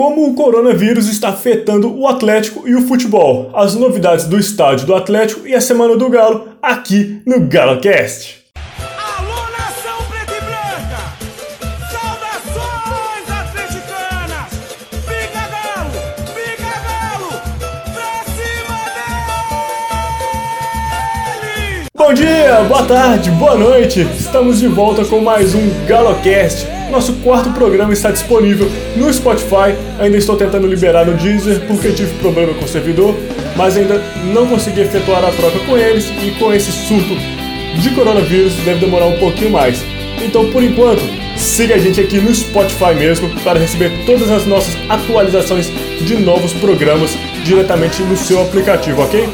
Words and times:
Como 0.00 0.26
o 0.26 0.34
coronavírus 0.34 1.10
está 1.10 1.28
afetando 1.28 1.94
o 1.94 2.08
Atlético 2.08 2.66
e 2.66 2.74
o 2.74 2.80
futebol, 2.88 3.50
as 3.52 3.74
novidades 3.74 4.24
do 4.24 4.38
estádio 4.38 4.86
do 4.86 4.94
Atlético 4.94 5.46
e 5.46 5.54
a 5.54 5.60
semana 5.60 5.94
do 5.94 6.08
Galo 6.08 6.48
aqui 6.62 7.20
no 7.26 7.40
GaloCast. 7.40 8.39
Bom 22.10 22.14
dia, 22.14 22.64
boa 22.66 22.82
tarde, 22.82 23.30
boa 23.30 23.54
noite. 23.54 24.00
Estamos 24.18 24.58
de 24.58 24.66
volta 24.66 25.04
com 25.04 25.20
mais 25.20 25.54
um 25.54 25.70
GaloCast. 25.86 26.66
Nosso 26.90 27.12
quarto 27.22 27.50
programa 27.50 27.92
está 27.92 28.10
disponível 28.10 28.68
no 28.96 29.14
Spotify. 29.14 29.76
Ainda 29.96 30.16
estou 30.16 30.36
tentando 30.36 30.66
liberar 30.66 31.06
no 31.06 31.14
Deezer 31.14 31.60
porque 31.68 31.92
tive 31.92 32.12
problema 32.18 32.52
com 32.54 32.64
o 32.64 32.68
servidor, 32.68 33.14
mas 33.54 33.76
ainda 33.76 34.02
não 34.34 34.44
consegui 34.48 34.80
efetuar 34.80 35.24
a 35.24 35.30
troca 35.30 35.60
com 35.60 35.78
eles 35.78 36.10
e 36.20 36.32
com 36.32 36.52
esse 36.52 36.72
surto 36.72 37.14
de 37.80 37.90
coronavírus 37.90 38.54
deve 38.64 38.80
demorar 38.80 39.06
um 39.06 39.16
pouquinho 39.20 39.52
mais. 39.52 39.80
Então, 40.20 40.50
por 40.50 40.64
enquanto, 40.64 41.02
siga 41.36 41.76
a 41.76 41.78
gente 41.78 42.00
aqui 42.00 42.18
no 42.18 42.34
Spotify 42.34 42.92
mesmo 42.92 43.30
para 43.44 43.60
receber 43.60 43.92
todas 44.04 44.28
as 44.32 44.44
nossas 44.46 44.76
atualizações 44.88 45.70
de 46.00 46.16
novos 46.16 46.52
programas 46.54 47.16
diretamente 47.44 48.02
no 48.02 48.16
seu 48.16 48.42
aplicativo, 48.42 49.00
ok? 49.00 49.28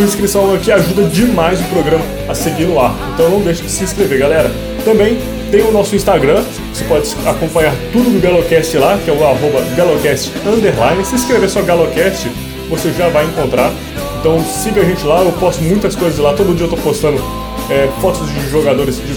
Sua 0.00 0.06
inscrição 0.06 0.54
aqui 0.54 0.72
ajuda 0.72 1.02
demais 1.10 1.60
o 1.60 1.64
programa 1.64 2.02
a 2.26 2.34
seguir 2.34 2.66
ar. 2.78 2.94
Então 3.12 3.28
não 3.28 3.42
deixe 3.42 3.62
de 3.62 3.70
se 3.70 3.84
inscrever, 3.84 4.18
galera. 4.18 4.50
Também 4.82 5.18
tem 5.50 5.60
o 5.60 5.70
nosso 5.70 5.94
Instagram, 5.94 6.42
você 6.72 6.84
pode 6.84 7.14
acompanhar 7.26 7.74
tudo 7.92 8.08
do 8.08 8.18
Galocast 8.18 8.78
lá, 8.78 8.96
que 8.96 9.10
é 9.10 9.12
o 9.12 9.22
arroba 9.22 9.60
Galocast 9.76 10.32
Underline. 10.46 11.04
Se 11.04 11.16
inscrever 11.16 11.50
só 11.50 11.60
Galocast, 11.60 12.30
você 12.70 12.90
já 12.94 13.10
vai 13.10 13.26
encontrar. 13.26 13.70
Então 14.18 14.42
siga 14.42 14.80
a 14.80 14.84
gente 14.86 15.04
lá, 15.04 15.22
eu 15.22 15.32
posto 15.32 15.62
muitas 15.64 15.94
coisas 15.94 16.18
lá, 16.18 16.32
todo 16.32 16.56
dia 16.56 16.64
eu 16.64 16.70
tô 16.70 16.78
postando 16.78 17.22
é, 17.68 17.86
fotos 18.00 18.26
de 18.26 18.48
jogadores 18.48 18.96
de 18.96 19.12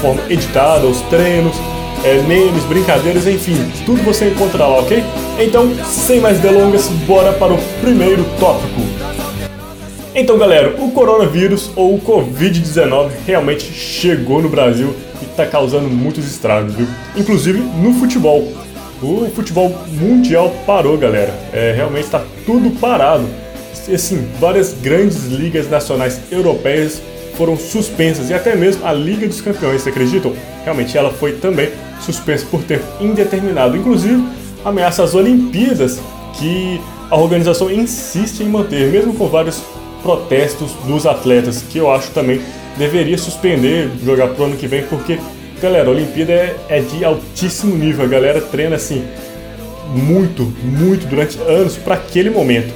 forma 0.00 0.22
editada, 0.30 0.86
os 0.86 1.00
treinos, 1.10 1.56
é, 2.04 2.22
memes, 2.22 2.62
brincadeiras, 2.62 3.26
enfim, 3.26 3.56
tudo 3.84 4.00
você 4.04 4.28
encontra 4.28 4.68
lá, 4.68 4.78
ok? 4.78 5.02
Então, 5.40 5.68
sem 5.84 6.20
mais 6.20 6.38
delongas, 6.38 6.86
bora 7.08 7.32
para 7.32 7.52
o 7.52 7.58
primeiro 7.80 8.24
tópico. 8.38 8.87
Então, 10.20 10.36
galera, 10.36 10.74
o 10.82 10.90
coronavírus 10.90 11.70
ou 11.76 11.94
o 11.94 12.00
Covid-19 12.00 13.10
realmente 13.24 13.72
chegou 13.72 14.42
no 14.42 14.48
Brasil 14.48 14.92
e 15.22 15.24
está 15.24 15.46
causando 15.46 15.88
muitos 15.88 16.26
estragos, 16.28 16.74
viu? 16.74 16.88
Inclusive 17.16 17.60
no 17.60 17.94
futebol. 17.94 18.52
O 19.00 19.30
futebol 19.32 19.72
mundial 19.92 20.52
parou, 20.66 20.98
galera. 20.98 21.32
É, 21.52 21.72
realmente 21.72 22.06
está 22.06 22.24
tudo 22.44 22.68
parado. 22.80 23.28
Assim, 23.94 24.26
várias 24.40 24.72
grandes 24.72 25.26
ligas 25.26 25.70
nacionais 25.70 26.20
europeias 26.32 27.00
foram 27.36 27.56
suspensas 27.56 28.28
e 28.28 28.34
até 28.34 28.56
mesmo 28.56 28.84
a 28.84 28.92
Liga 28.92 29.24
dos 29.24 29.40
Campeões, 29.40 29.82
vocês 29.82 29.94
acreditam? 29.94 30.32
Realmente 30.64 30.98
ela 30.98 31.12
foi 31.12 31.34
também 31.34 31.70
suspensa 32.00 32.44
por 32.50 32.64
tempo 32.64 32.84
indeterminado. 33.00 33.76
Inclusive, 33.76 34.20
ameaça 34.64 35.04
as 35.04 35.14
Olimpíadas 35.14 36.00
que 36.36 36.80
a 37.08 37.16
organização 37.16 37.70
insiste 37.70 38.40
em 38.40 38.48
manter, 38.48 38.90
mesmo 38.90 39.14
com 39.14 39.28
vários 39.28 39.62
protestos 40.02 40.72
dos 40.86 41.06
atletas, 41.06 41.62
que 41.62 41.78
eu 41.78 41.90
acho 41.90 42.10
também 42.10 42.40
deveria 42.76 43.18
suspender, 43.18 43.90
jogar 44.04 44.28
pro 44.28 44.44
ano 44.44 44.56
que 44.56 44.66
vem, 44.66 44.84
porque, 44.84 45.18
galera, 45.60 45.88
a 45.88 45.90
Olimpíada 45.90 46.32
é, 46.32 46.56
é 46.68 46.80
de 46.80 47.04
altíssimo 47.04 47.76
nível, 47.76 48.04
a 48.04 48.08
galera 48.08 48.40
treina 48.40 48.76
assim 48.76 49.04
muito, 49.94 50.52
muito 50.62 51.06
durante 51.06 51.38
anos 51.40 51.76
para 51.76 51.94
aquele 51.94 52.30
momento. 52.30 52.72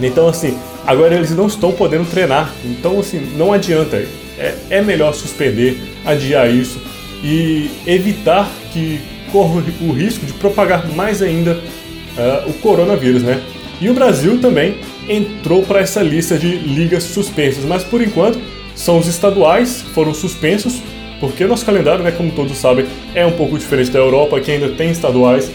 Então, 0.00 0.28
assim, 0.28 0.56
agora 0.86 1.14
eles 1.14 1.30
não 1.30 1.46
estão 1.46 1.72
podendo 1.72 2.08
treinar, 2.08 2.52
então, 2.64 2.98
assim, 3.00 3.20
não 3.36 3.52
adianta. 3.52 3.96
É, 4.38 4.54
é 4.70 4.82
melhor 4.82 5.12
suspender, 5.14 5.76
adiar 6.04 6.48
isso 6.48 6.80
e 7.24 7.68
evitar 7.84 8.48
que 8.72 9.00
corra 9.32 9.62
o 9.80 9.92
risco 9.92 10.24
de 10.24 10.32
propagar 10.34 10.86
mais 10.94 11.20
ainda 11.20 11.54
uh, 11.54 12.48
o 12.48 12.52
coronavírus, 12.54 13.22
né? 13.22 13.42
E 13.80 13.90
o 13.90 13.94
Brasil 13.94 14.40
também 14.40 14.78
entrou 15.08 15.62
para 15.62 15.80
essa 15.80 16.02
lista 16.02 16.38
de 16.38 16.56
ligas 16.56 17.04
suspensas, 17.04 17.64
mas 17.64 17.82
por 17.82 18.02
enquanto 18.02 18.38
são 18.74 18.98
os 18.98 19.08
estaduais 19.08 19.82
que 19.82 19.90
foram 19.90 20.14
suspensos, 20.14 20.80
porque 21.20 21.44
nosso 21.46 21.66
calendário, 21.66 22.04
né, 22.04 22.12
como 22.12 22.30
todos 22.30 22.56
sabem, 22.56 22.86
é 23.14 23.26
um 23.26 23.32
pouco 23.32 23.58
diferente 23.58 23.90
da 23.90 23.98
Europa, 23.98 24.40
que 24.40 24.50
ainda 24.50 24.68
tem 24.68 24.90
estaduais. 24.90 25.50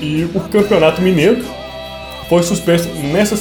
E 0.00 0.24
o 0.34 0.40
Campeonato 0.40 1.00
Mineiro 1.00 1.44
foi 2.28 2.42
suspenso 2.42 2.88
nessa 3.12 3.36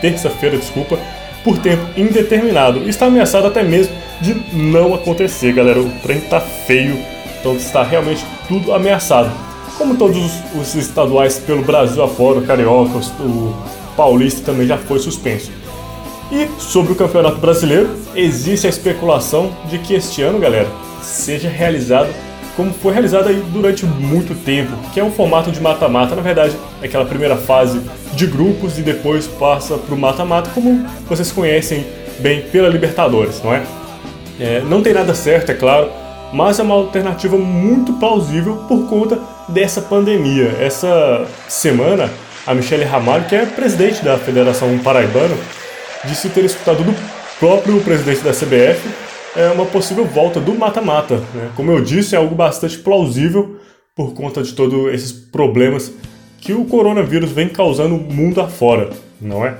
terça-feira, 0.00 0.56
desculpa, 0.56 0.98
por 1.42 1.58
tempo 1.58 1.82
indeterminado. 1.96 2.88
Está 2.88 3.06
ameaçado 3.06 3.46
até 3.46 3.62
mesmo 3.62 3.92
de 4.20 4.34
não 4.52 4.94
acontecer, 4.94 5.52
galera. 5.52 5.80
O 5.80 5.90
trem 6.02 6.18
está 6.18 6.40
feio, 6.40 6.98
então 7.40 7.56
está 7.56 7.82
realmente 7.82 8.24
tudo 8.46 8.72
ameaçado. 8.72 9.32
Como 9.76 9.96
todos 9.96 10.32
os, 10.54 10.74
estaduais 10.74 11.38
pelo 11.38 11.62
Brasil 11.62 12.02
afora, 12.02 12.40
o 12.40 12.42
Carioca, 12.42 12.98
o 13.20 13.56
Paulista 13.98 14.42
também 14.42 14.64
já 14.64 14.78
foi 14.78 15.00
suspenso. 15.00 15.50
E 16.30 16.48
sobre 16.60 16.92
o 16.92 16.94
Campeonato 16.94 17.38
Brasileiro, 17.38 17.90
existe 18.14 18.64
a 18.64 18.70
especulação 18.70 19.50
de 19.68 19.76
que 19.78 19.92
este 19.92 20.22
ano, 20.22 20.38
galera, 20.38 20.68
seja 21.02 21.48
realizado 21.48 22.08
como 22.54 22.72
foi 22.72 22.92
realizado 22.92 23.28
aí 23.28 23.40
durante 23.52 23.86
muito 23.86 24.34
tempo, 24.44 24.72
que 24.92 24.98
é 24.98 25.04
um 25.04 25.12
formato 25.12 25.50
de 25.52 25.60
mata-mata, 25.60 26.16
na 26.16 26.22
verdade, 26.22 26.56
é 26.82 26.86
aquela 26.86 27.04
primeira 27.04 27.36
fase 27.36 27.80
de 28.14 28.26
grupos 28.26 28.78
e 28.78 28.82
depois 28.82 29.28
passa 29.28 29.78
para 29.78 29.94
o 29.94 29.98
mata-mata, 29.98 30.50
como 30.52 30.84
vocês 31.08 31.30
conhecem 31.30 31.86
bem 32.18 32.42
pela 32.42 32.68
Libertadores, 32.68 33.40
não 33.44 33.54
é? 33.54 33.62
é? 34.40 34.60
Não 34.68 34.82
tem 34.82 34.92
nada 34.92 35.14
certo, 35.14 35.50
é 35.50 35.54
claro, 35.54 35.88
mas 36.32 36.58
é 36.58 36.62
uma 36.64 36.74
alternativa 36.74 37.36
muito 37.36 37.92
plausível 37.92 38.56
por 38.68 38.88
conta 38.88 39.20
dessa 39.48 39.80
pandemia. 39.80 40.56
Essa 40.58 41.26
semana 41.48 42.10
a 42.48 42.54
Michele 42.54 42.84
Ramalho, 42.84 43.26
que 43.26 43.34
é 43.34 43.44
presidente 43.44 44.02
da 44.02 44.16
Federação 44.16 44.78
Paraibana, 44.78 45.36
disse 46.06 46.30
ter 46.30 46.46
escutado 46.46 46.82
do 46.82 46.94
próprio 47.38 47.78
presidente 47.82 48.22
da 48.22 48.30
CBF 48.32 48.88
é 49.36 49.50
uma 49.50 49.66
possível 49.66 50.06
volta 50.06 50.40
do 50.40 50.54
mata-mata. 50.54 51.16
Né? 51.34 51.50
Como 51.54 51.70
eu 51.70 51.84
disse, 51.84 52.14
é 52.14 52.18
algo 52.18 52.34
bastante 52.34 52.78
plausível 52.78 53.56
por 53.94 54.14
conta 54.14 54.42
de 54.42 54.54
todos 54.54 54.94
esses 54.94 55.12
problemas 55.12 55.92
que 56.40 56.54
o 56.54 56.64
coronavírus 56.64 57.30
vem 57.30 57.50
causando 57.50 57.96
mundo 57.96 58.40
afora, 58.40 58.88
não 59.20 59.44
é? 59.44 59.58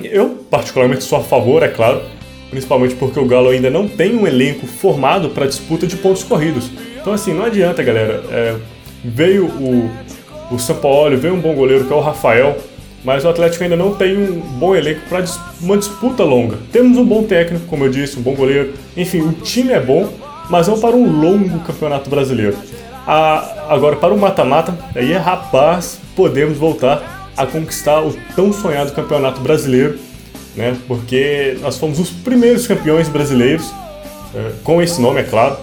Eu, 0.00 0.46
particularmente, 0.48 1.02
sou 1.02 1.18
a 1.18 1.24
favor, 1.24 1.64
é 1.64 1.68
claro, 1.68 2.02
principalmente 2.50 2.94
porque 2.94 3.18
o 3.18 3.26
Galo 3.26 3.48
ainda 3.48 3.68
não 3.68 3.88
tem 3.88 4.14
um 4.14 4.28
elenco 4.28 4.64
formado 4.64 5.30
para 5.30 5.46
disputa 5.46 5.88
de 5.88 5.96
pontos 5.96 6.22
corridos. 6.22 6.70
Então, 7.00 7.12
assim, 7.12 7.34
não 7.34 7.44
adianta, 7.44 7.82
galera. 7.82 8.22
É, 8.30 8.56
veio 9.04 9.46
o 9.46 9.90
o 10.50 10.58
São 10.58 10.76
Paulo 10.76 11.16
vem 11.16 11.30
um 11.30 11.40
bom 11.40 11.54
goleiro 11.54 11.84
que 11.84 11.92
é 11.92 11.96
o 11.96 12.00
Rafael, 12.00 12.56
mas 13.04 13.24
o 13.24 13.28
Atlético 13.28 13.64
ainda 13.64 13.76
não 13.76 13.94
tem 13.94 14.16
um 14.16 14.40
bom 14.40 14.74
elenco 14.74 15.00
para 15.08 15.24
uma 15.60 15.76
disputa 15.76 16.24
longa. 16.24 16.58
Temos 16.72 16.98
um 16.98 17.04
bom 17.04 17.22
técnico, 17.22 17.66
como 17.66 17.84
eu 17.84 17.90
disse, 17.90 18.18
um 18.18 18.22
bom 18.22 18.34
goleiro. 18.34 18.74
Enfim, 18.96 19.20
o 19.20 19.32
time 19.32 19.72
é 19.72 19.80
bom, 19.80 20.12
mas 20.50 20.66
não 20.66 20.80
para 20.80 20.96
um 20.96 21.20
longo 21.20 21.60
campeonato 21.60 22.10
brasileiro. 22.10 22.56
Ah, 23.06 23.66
agora, 23.68 23.96
para 23.96 24.12
o 24.12 24.18
mata-mata, 24.18 24.76
aí 24.94 25.12
é 25.12 25.16
rapaz, 25.16 26.00
podemos 26.16 26.58
voltar 26.58 27.30
a 27.36 27.46
conquistar 27.46 28.02
o 28.02 28.12
tão 28.34 28.52
sonhado 28.52 28.92
campeonato 28.92 29.40
brasileiro, 29.40 29.98
né? 30.56 30.76
Porque 30.88 31.56
nós 31.60 31.78
fomos 31.78 32.00
os 32.00 32.10
primeiros 32.10 32.66
campeões 32.66 33.08
brasileiros, 33.08 33.70
é, 34.34 34.52
com 34.64 34.82
esse 34.82 35.00
nome, 35.00 35.20
é 35.20 35.22
claro, 35.22 35.56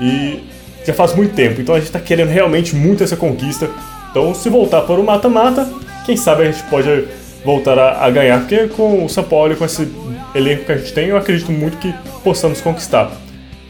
e 0.00 0.40
já 0.84 0.94
faz 0.94 1.14
muito 1.14 1.34
tempo. 1.34 1.60
Então 1.60 1.74
a 1.74 1.78
gente 1.78 1.88
está 1.88 2.00
querendo 2.00 2.30
realmente 2.30 2.74
muito 2.74 3.04
essa 3.04 3.16
conquista. 3.16 3.70
Então, 4.10 4.34
se 4.34 4.48
voltar 4.48 4.82
para 4.82 5.00
o 5.00 5.04
mata-mata, 5.04 5.68
quem 6.04 6.16
sabe 6.16 6.42
a 6.42 6.50
gente 6.50 6.62
pode 6.64 7.04
voltar 7.44 7.78
a, 7.78 8.04
a, 8.04 8.10
ganhar, 8.10 8.40
porque 8.40 8.68
com 8.68 9.04
o 9.04 9.08
São 9.08 9.24
Paulo 9.24 9.56
com 9.56 9.64
esse 9.64 9.88
elenco 10.34 10.64
que 10.64 10.72
a 10.72 10.76
gente 10.76 10.92
tem, 10.92 11.08
eu 11.08 11.16
acredito 11.16 11.52
muito 11.52 11.76
que 11.78 11.94
possamos 12.24 12.60
conquistar. 12.60 13.10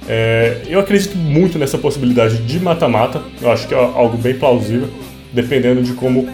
É, 0.08 0.62
eu 0.66 0.80
acredito 0.80 1.16
muito 1.16 1.58
nessa 1.58 1.76
possibilidade 1.76 2.38
de 2.38 2.60
mata-mata, 2.60 3.20
eu 3.42 3.50
acho 3.50 3.68
que 3.68 3.74
é 3.74 3.76
algo 3.76 4.16
bem 4.16 4.34
plausível, 4.34 4.88
dependendo 5.32 5.82
de 5.82 5.92
como 5.92 6.28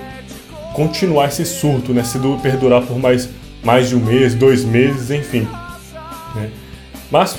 continuar 0.75 1.29
esse 1.29 1.45
surto, 1.45 1.93
né? 1.93 2.05
Se 2.05 2.19
perdurar 2.43 2.83
por 2.83 2.99
mais, 2.99 3.29
mais 3.63 3.89
de 3.89 3.97
um 3.97 4.01
mês, 4.01 4.35
dois 4.35 4.65
meses, 4.65 5.11
enfim. 5.11 5.49
Né? 6.35 6.51
Mas 7.11 7.37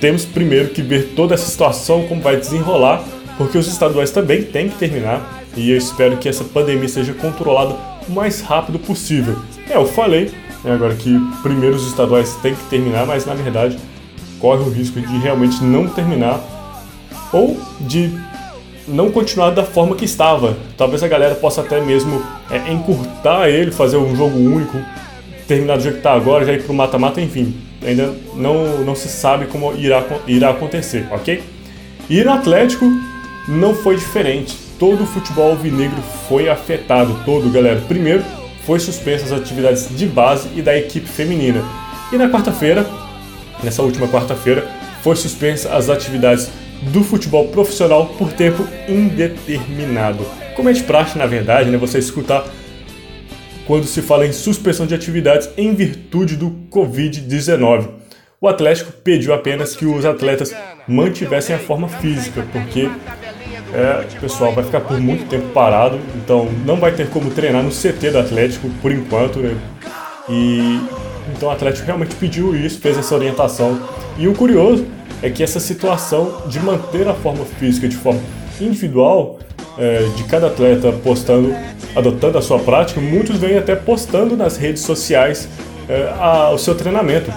temos 0.00 0.24
primeiro 0.24 0.70
que 0.70 0.82
ver 0.82 1.12
toda 1.14 1.34
essa 1.34 1.46
situação, 1.48 2.06
como 2.08 2.20
vai 2.20 2.36
desenrolar, 2.36 3.04
porque 3.36 3.56
os 3.56 3.68
estaduais 3.68 4.10
também 4.10 4.42
têm 4.42 4.68
que 4.68 4.76
terminar 4.76 5.39
e 5.56 5.70
eu 5.70 5.76
espero 5.76 6.16
que 6.16 6.28
essa 6.28 6.44
pandemia 6.44 6.88
seja 6.88 7.12
controlada 7.12 7.76
o 8.08 8.12
mais 8.12 8.40
rápido 8.40 8.78
possível. 8.78 9.36
É, 9.68 9.76
eu 9.76 9.86
falei 9.86 10.30
né, 10.64 10.72
agora 10.72 10.94
que 10.94 11.18
primeiro 11.42 11.76
os 11.76 11.86
estaduais 11.86 12.34
têm 12.36 12.54
que 12.54 12.64
terminar, 12.64 13.06
mas 13.06 13.26
na 13.26 13.34
verdade 13.34 13.78
corre 14.38 14.62
o 14.62 14.70
risco 14.70 15.00
de 15.00 15.18
realmente 15.18 15.62
não 15.62 15.86
terminar 15.86 16.40
ou 17.32 17.60
de 17.80 18.10
não 18.88 19.10
continuar 19.10 19.50
da 19.50 19.64
forma 19.64 19.94
que 19.94 20.04
estava. 20.04 20.56
Talvez 20.76 21.02
a 21.02 21.08
galera 21.08 21.34
possa 21.34 21.60
até 21.60 21.80
mesmo 21.80 22.22
é, 22.50 22.72
encurtar 22.72 23.48
ele, 23.48 23.70
fazer 23.70 23.96
um 23.96 24.16
jogo 24.16 24.38
único, 24.38 24.78
terminar 25.46 25.76
do 25.76 25.82
jeito 25.82 25.94
que 25.94 26.00
está 26.00 26.14
agora, 26.14 26.44
já 26.44 26.52
ir 26.52 26.62
para 26.62 26.72
o 26.72 26.74
mata-mata, 26.74 27.20
enfim. 27.20 27.54
Ainda 27.84 28.14
não, 28.34 28.78
não 28.78 28.94
se 28.94 29.08
sabe 29.08 29.46
como 29.46 29.74
irá, 29.74 30.04
irá 30.26 30.50
acontecer, 30.50 31.06
ok? 31.10 31.42
E 32.08 32.24
no 32.24 32.32
Atlético 32.32 32.90
não 33.48 33.74
foi 33.74 33.96
diferente. 33.96 34.56
Todo 34.80 35.04
o 35.04 35.06
futebol 35.06 35.50
alvinegro 35.50 36.00
foi 36.26 36.48
afetado, 36.48 37.20
todo, 37.26 37.50
galera. 37.50 37.82
Primeiro, 37.86 38.24
foi 38.64 38.80
suspensa 38.80 39.26
as 39.26 39.32
atividades 39.32 39.94
de 39.94 40.06
base 40.06 40.48
e 40.56 40.62
da 40.62 40.74
equipe 40.74 41.06
feminina. 41.06 41.62
E 42.10 42.16
na 42.16 42.30
quarta-feira, 42.30 42.86
nessa 43.62 43.82
última 43.82 44.08
quarta-feira, 44.08 44.66
foi 45.02 45.14
suspensa 45.16 45.74
as 45.74 45.90
atividades 45.90 46.48
do 46.94 47.04
futebol 47.04 47.48
profissional 47.48 48.06
por 48.06 48.32
tempo 48.32 48.66
indeterminado. 48.88 50.24
Como 50.56 50.70
é 50.70 50.72
de 50.72 50.82
praxe, 50.82 51.18
na 51.18 51.26
verdade, 51.26 51.68
né, 51.68 51.76
você 51.76 51.98
escutar 51.98 52.46
quando 53.66 53.84
se 53.84 54.00
fala 54.00 54.26
em 54.26 54.32
suspensão 54.32 54.86
de 54.86 54.94
atividades 54.94 55.50
em 55.58 55.74
virtude 55.74 56.36
do 56.36 56.52
Covid-19. 56.70 57.86
O 58.40 58.48
Atlético 58.48 58.92
pediu 58.92 59.34
apenas 59.34 59.76
que 59.76 59.84
os 59.84 60.06
atletas 60.06 60.54
mantivessem 60.88 61.54
a 61.54 61.58
forma 61.58 61.86
física, 61.86 62.46
porque 62.50 62.88
é, 63.72 64.06
o 64.16 64.20
pessoal 64.20 64.52
vai 64.52 64.64
ficar 64.64 64.80
por 64.80 64.98
muito 65.00 65.28
tempo 65.28 65.48
parado, 65.48 65.98
então 66.16 66.48
não 66.66 66.76
vai 66.76 66.92
ter 66.92 67.08
como 67.08 67.30
treinar 67.30 67.62
no 67.62 67.70
CT 67.70 68.10
do 68.10 68.18
Atlético 68.18 68.68
por 68.82 68.90
enquanto, 68.90 69.38
né? 69.38 69.56
E 70.28 70.80
então 71.36 71.48
o 71.48 71.52
Atlético 71.52 71.86
realmente 71.86 72.14
pediu 72.16 72.54
isso, 72.54 72.80
fez 72.80 72.98
essa 72.98 73.14
orientação. 73.14 73.80
E 74.18 74.26
o 74.26 74.34
curioso 74.34 74.86
é 75.22 75.30
que 75.30 75.42
essa 75.42 75.60
situação 75.60 76.42
de 76.46 76.58
manter 76.60 77.06
a 77.08 77.14
forma 77.14 77.44
física 77.44 77.88
de 77.88 77.96
forma 77.96 78.20
individual, 78.60 79.38
é, 79.78 80.08
de 80.16 80.24
cada 80.24 80.48
atleta 80.48 80.92
postando, 80.92 81.54
adotando 81.94 82.38
a 82.38 82.42
sua 82.42 82.58
prática, 82.58 83.00
muitos 83.00 83.38
vêm 83.38 83.56
até 83.56 83.76
postando 83.76 84.36
nas 84.36 84.56
redes 84.56 84.82
sociais 84.82 85.48
é, 85.88 86.12
a, 86.18 86.50
o 86.50 86.58
seu 86.58 86.74
treinamento. 86.74 87.32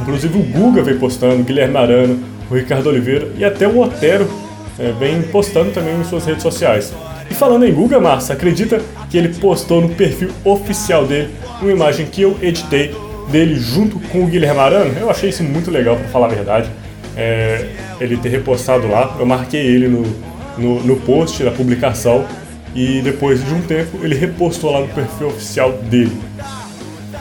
Inclusive 0.00 0.38
o 0.38 0.42
Guga 0.42 0.82
vem 0.82 0.98
postando, 0.98 1.42
Guilherme 1.42 1.76
Arana, 1.76 2.18
o 2.50 2.54
Ricardo 2.54 2.88
Oliveira 2.88 3.28
e 3.36 3.44
até 3.44 3.66
o 3.66 3.80
Otero 3.80 4.28
é, 4.78 4.92
vem 4.92 5.22
postando 5.22 5.70
também 5.70 5.98
em 5.98 6.04
suas 6.04 6.24
redes 6.24 6.42
sociais. 6.42 6.92
E 7.30 7.34
falando 7.34 7.66
em 7.66 7.72
Guga, 7.72 7.98
Márcia, 7.98 8.34
acredita 8.34 8.80
que 9.10 9.16
ele 9.16 9.34
postou 9.34 9.80
no 9.80 9.88
perfil 9.90 10.30
oficial 10.44 11.06
dele 11.06 11.30
uma 11.60 11.72
imagem 11.72 12.06
que 12.06 12.22
eu 12.22 12.36
editei 12.40 12.94
dele 13.28 13.56
junto 13.56 13.98
com 13.98 14.24
o 14.24 14.26
Guilherme 14.26 14.60
Arana? 14.60 14.98
Eu 14.98 15.10
achei 15.10 15.30
isso 15.30 15.42
muito 15.42 15.70
legal, 15.70 15.96
para 15.96 16.08
falar 16.08 16.26
a 16.26 16.30
verdade. 16.30 16.70
É, 17.16 17.66
ele 18.00 18.16
ter 18.16 18.28
repostado 18.28 18.86
lá, 18.86 19.16
eu 19.18 19.26
marquei 19.26 19.60
ele 19.60 19.88
no, 19.88 20.04
no, 20.58 20.82
no 20.82 20.96
post, 20.96 21.42
na 21.42 21.50
publicação, 21.50 22.26
e 22.74 23.00
depois 23.00 23.42
de 23.42 23.54
um 23.54 23.62
tempo 23.62 23.98
ele 24.02 24.14
repostou 24.14 24.70
lá 24.70 24.80
no 24.80 24.88
perfil 24.88 25.28
oficial 25.28 25.72
dele. 25.72 26.12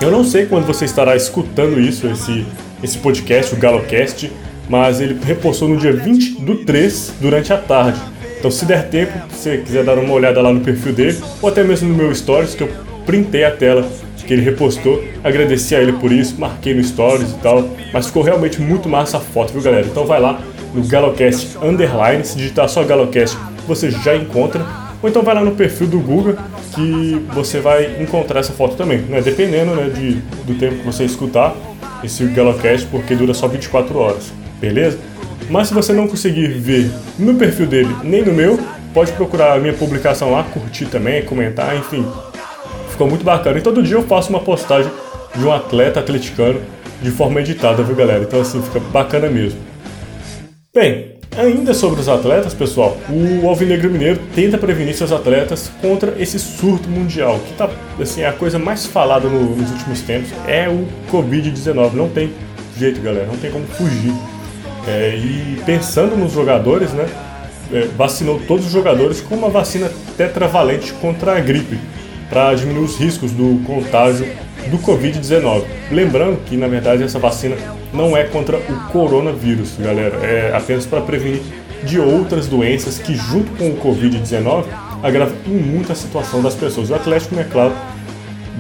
Eu 0.02 0.12
não 0.12 0.24
sei 0.26 0.46
quando 0.46 0.66
você 0.66 0.84
estará 0.84 1.16
escutando 1.16 1.80
isso, 1.80 2.06
esse, 2.08 2.46
esse 2.84 2.98
podcast, 2.98 3.56
o 3.56 3.58
GaloCast, 3.58 4.30
mas 4.70 5.00
ele 5.00 5.18
repostou 5.24 5.70
no 5.70 5.78
dia 5.78 5.94
20 5.94 6.42
do 6.42 6.64
3, 6.66 7.14
durante 7.20 7.54
a 7.54 7.58
tarde. 7.58 8.00
Então, 8.38 8.52
se 8.52 8.66
der 8.66 8.90
tempo, 8.90 9.12
se 9.32 9.38
você 9.38 9.58
quiser 9.58 9.84
dar 9.84 9.98
uma 9.98 10.14
olhada 10.14 10.42
lá 10.42 10.54
no 10.54 10.62
perfil 10.62 10.94
dele, 10.94 11.18
ou 11.42 11.50
até 11.50 11.64
mesmo 11.64 11.90
no 11.90 11.96
meu 11.96 12.14
Stories, 12.14 12.54
que 12.54 12.64
eu 12.64 12.70
printei 13.06 13.44
a 13.44 13.52
tela 13.52 13.88
que 14.26 14.34
ele 14.34 14.42
repostou, 14.42 15.04
agradeci 15.24 15.76
a 15.76 15.82
ele 15.82 15.94
por 15.94 16.12
isso, 16.12 16.40
marquei 16.40 16.74
no 16.74 16.84
Stories 16.84 17.32
e 17.32 17.36
tal, 17.36 17.70
mas 17.94 18.08
ficou 18.08 18.24
realmente 18.24 18.60
muito 18.60 18.90
massa 18.90 19.18
a 19.18 19.20
foto, 19.20 19.54
viu 19.54 19.62
galera? 19.62 19.86
Então 19.86 20.06
vai 20.06 20.20
lá 20.20 20.42
no 20.74 20.84
Galocast 20.84 21.58
Underline, 21.62 22.26
se 22.26 22.36
digitar 22.36 22.68
só 22.68 22.84
Galocast, 22.84 23.38
você 23.68 23.92
já 23.92 24.16
encontra, 24.16 24.66
ou 25.02 25.10
então 25.10 25.22
vai 25.22 25.36
lá 25.36 25.44
no 25.44 25.52
perfil 25.52 25.88
do 25.88 26.00
Google, 26.00 26.36
que 26.74 27.22
você 27.34 27.60
vai 27.60 28.02
encontrar 28.02 28.40
essa 28.40 28.52
foto 28.52 28.76
também, 28.76 28.98
né? 29.00 29.22
Dependendo 29.22 29.76
né, 29.76 29.90
de, 29.90 30.16
do 30.44 30.58
tempo 30.58 30.78
que 30.78 30.86
você 30.86 31.06
escutar 31.06 31.56
esse 32.04 32.26
Galocast, 32.26 32.88
porque 32.88 33.16
dura 33.16 33.34
só 33.34 33.48
24 33.48 33.98
horas 33.98 34.45
beleza? 34.60 34.98
Mas 35.50 35.68
se 35.68 35.74
você 35.74 35.94
não 35.94 36.08
conseguir 36.08 36.48
ver 36.48 36.90
no 37.20 37.36
perfil 37.36 37.68
dele 37.68 37.96
nem 38.04 38.24
no 38.24 38.34
meu, 38.34 38.60
pode 38.94 39.12
procurar 39.12 39.54
a 39.54 39.60
minha 39.60 39.74
publicação 39.74 40.32
lá, 40.32 40.44
curtir 40.44 40.86
também, 40.86 41.24
comentar, 41.24 41.76
enfim. 41.78 42.06
Ficou 42.90 43.08
muito 43.08 43.24
bacana. 43.24 43.60
E 43.60 43.62
todo 43.62 43.84
dia 43.84 43.96
eu 43.96 44.04
faço 44.04 44.30
uma 44.30 44.40
postagem 44.40 44.92
de 45.36 45.44
um 45.46 45.52
atleta 45.52 46.00
atleticano 46.00 46.62
de 47.02 47.12
forma 47.12 47.42
editada, 47.42 47.84
viu 47.84 47.96
galera? 47.96 48.24
Então 48.24 48.42
assim, 48.42 48.62
fica 48.62 48.80
bacana 48.80 49.30
mesmo. 49.30 49.60
Bem, 50.74 51.16
ainda 51.38 51.74
sobre 51.74 52.00
os 52.00 52.10
atletas, 52.10 52.54
pessoal, 52.54 52.98
o 53.10 53.48
Alvinegro 53.48 53.90
Mineiro 53.90 54.20
tenta 54.34 54.58
prevenir 54.58 54.96
seus 54.96 55.12
atletas 55.12 55.70
contra 55.82 56.16
esse 56.18 56.40
surto 56.40 56.90
mundial, 56.90 57.40
que 57.40 57.54
tá, 57.54 57.70
assim, 58.00 58.24
a 58.24 58.32
coisa 58.32 58.58
mais 58.58 58.86
falada 58.86 59.28
no, 59.28 59.56
nos 59.56 59.72
últimos 59.72 60.02
tempos, 60.02 60.32
é 60.48 60.68
o 60.68 60.88
Covid-19. 61.12 61.94
Não 61.94 62.10
tem 62.10 62.32
jeito, 62.78 63.02
galera, 63.02 63.28
não 63.28 63.38
tem 63.38 63.52
como 63.52 63.66
fugir. 63.68 64.14
É, 64.88 65.16
e 65.16 65.62
pensando 65.66 66.16
nos 66.16 66.32
jogadores, 66.32 66.92
né, 66.92 67.08
é, 67.74 67.88
vacinou 67.98 68.40
todos 68.48 68.66
os 68.66 68.72
jogadores 68.72 69.22
com 69.22 69.36
uma 69.36 69.50
vacina 69.50 69.92
tetravalente 70.16 70.94
contra 70.94 71.38
a 71.38 71.40
gripe, 71.40 71.80
para 72.30 72.54
diminuir 72.54 72.86
os 72.86 72.98
riscos 72.98 73.32
do 73.32 73.62
contágio 73.66 74.28
do 74.70 74.78
Covid-19. 74.80 75.64
Lembrando 75.92 76.44
que, 76.46 76.58
na 76.58 76.68
verdade, 76.68 77.04
essa 77.04 77.20
vacina 77.20 77.56
não 77.94 78.16
é 78.16 78.24
contra 78.24 78.58
o 78.58 78.92
coronavírus, 78.92 79.76
galera, 79.78 80.18
é 80.26 80.56
apenas 80.56 80.86
para 80.86 81.02
prevenir 81.02 81.42
de 81.84 82.00
outras 82.00 82.48
doenças 82.48 82.98
que, 82.98 83.16
junto 83.16 83.52
com 83.58 83.70
o 83.70 83.78
Covid-19, 83.78 84.66
agravam 85.04 85.36
muito 85.48 85.92
a 85.92 85.96
situação 85.96 86.42
das 86.42 86.56
pessoas. 86.56 86.90
O 86.90 86.96
Atlético, 86.96 87.40
é 87.40 87.44
claro, 87.44 87.74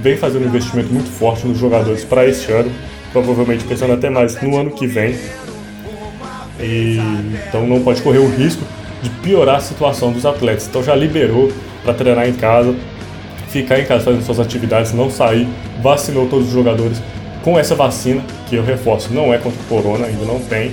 vem 0.01 0.15
fazendo 0.15 0.45
um 0.45 0.47
investimento 0.47 0.93
muito 0.93 1.09
forte 1.09 1.47
nos 1.47 1.57
jogadores 1.57 2.03
para 2.03 2.27
este 2.27 2.51
ano, 2.51 2.71
provavelmente 3.11 3.63
pensando 3.63 3.93
até 3.93 4.09
mais 4.09 4.39
no 4.41 4.57
ano 4.57 4.71
que 4.71 4.85
vem, 4.85 5.17
e, 6.59 6.99
então 7.47 7.65
não 7.65 7.81
pode 7.81 8.01
correr 8.01 8.19
o 8.19 8.29
risco 8.29 8.63
de 9.01 9.09
piorar 9.09 9.57
a 9.57 9.59
situação 9.59 10.11
dos 10.11 10.25
atletas. 10.25 10.67
Então 10.67 10.83
já 10.83 10.95
liberou 10.95 11.51
para 11.83 11.93
treinar 11.93 12.27
em 12.27 12.33
casa, 12.33 12.75
ficar 13.49 13.79
em 13.79 13.85
casa 13.85 14.03
fazendo 14.03 14.23
suas 14.23 14.39
atividades, 14.39 14.93
não 14.93 15.09
sair, 15.09 15.47
vacinou 15.81 16.27
todos 16.27 16.47
os 16.47 16.53
jogadores 16.53 17.01
com 17.43 17.59
essa 17.59 17.75
vacina, 17.75 18.23
que 18.49 18.55
eu 18.55 18.63
reforço, 18.63 19.13
não 19.13 19.31
é 19.33 19.37
contra 19.37 19.61
o 19.61 19.65
corona, 19.65 20.07
ainda 20.07 20.25
não 20.25 20.39
tem, 20.39 20.71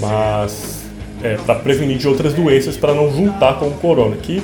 mas 0.00 0.84
é 1.22 1.36
para 1.46 1.54
prevenir 1.54 1.96
de 1.96 2.06
outras 2.06 2.34
doenças 2.34 2.76
para 2.76 2.92
não 2.92 3.10
juntar 3.10 3.54
com 3.54 3.68
o 3.68 3.72
corona, 3.72 4.14
que 4.16 4.42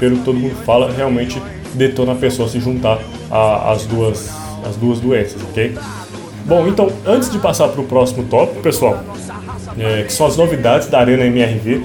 pelo 0.00 0.16
que 0.16 0.24
todo 0.24 0.38
mundo 0.38 0.56
fala, 0.64 0.90
realmente 0.90 1.40
detona 1.74 2.12
a 2.12 2.14
pessoa 2.16 2.48
se 2.48 2.58
juntar 2.60 2.98
às 3.30 3.86
duas, 3.86 4.30
as 4.68 4.76
duas 4.76 5.00
doenças, 5.00 5.40
ok? 5.50 5.76
Bom, 6.44 6.66
então, 6.68 6.90
antes 7.06 7.30
de 7.30 7.38
passar 7.38 7.68
para 7.68 7.80
o 7.80 7.84
próximo 7.84 8.24
tópico, 8.24 8.60
pessoal, 8.60 9.02
é, 9.78 10.02
que 10.02 10.12
são 10.12 10.26
as 10.26 10.36
novidades 10.36 10.88
da 10.88 11.00
Arena 11.00 11.24
MRV, 11.24 11.82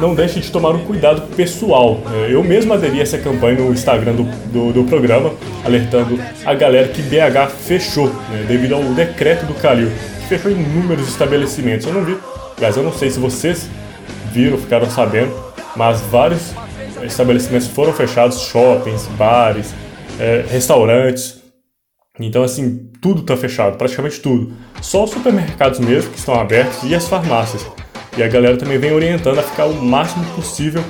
não 0.00 0.14
deixe 0.14 0.40
de 0.40 0.50
tomar 0.50 0.70
um 0.70 0.84
cuidado 0.84 1.22
pessoal. 1.36 2.00
É, 2.12 2.34
eu 2.34 2.42
mesmo 2.42 2.72
aderi 2.72 3.00
a 3.00 3.02
essa 3.02 3.18
campanha 3.18 3.60
no 3.60 3.72
Instagram 3.72 4.14
do, 4.14 4.24
do, 4.50 4.72
do 4.72 4.84
programa, 4.84 5.32
alertando 5.64 6.18
a 6.44 6.54
galera 6.54 6.88
que 6.88 7.02
BH 7.02 7.50
fechou, 7.66 8.08
né, 8.08 8.44
devido 8.46 8.74
ao 8.74 8.82
decreto 8.82 9.46
do 9.46 9.54
Calil, 9.54 9.90
que 10.20 10.28
fechou 10.28 10.50
inúmeros 10.50 11.08
estabelecimentos. 11.08 11.86
Eu 11.86 11.94
não 11.94 12.04
vi, 12.04 12.16
mas 12.60 12.76
eu 12.76 12.82
não 12.82 12.92
sei 12.92 13.10
se 13.10 13.18
vocês 13.18 13.68
viram, 14.32 14.58
ficaram 14.58 14.90
sabendo, 14.90 15.32
mas 15.76 16.00
vários 16.00 16.52
estabelecimentos 17.02 17.68
foram 17.68 17.92
fechados, 17.92 18.40
shoppings, 18.40 19.06
bares, 19.16 19.72
é, 20.18 20.44
restaurantes, 20.50 21.43
então, 22.20 22.44
assim, 22.44 22.88
tudo 23.00 23.22
está 23.22 23.36
fechado, 23.36 23.76
praticamente 23.76 24.20
tudo. 24.20 24.52
Só 24.80 25.02
os 25.02 25.10
supermercados 25.10 25.80
mesmo 25.80 26.12
que 26.12 26.18
estão 26.18 26.38
abertos 26.38 26.78
e 26.84 26.94
as 26.94 27.08
farmácias. 27.08 27.66
E 28.16 28.22
a 28.22 28.28
galera 28.28 28.56
também 28.56 28.78
vem 28.78 28.92
orientando 28.92 29.40
a 29.40 29.42
ficar 29.42 29.66
o 29.66 29.74
máximo 29.74 30.24
possível 30.36 30.84